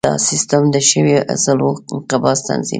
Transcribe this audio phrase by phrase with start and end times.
[0.07, 2.69] دا سیستم د ښویو عضلو انقباض تنظیموي.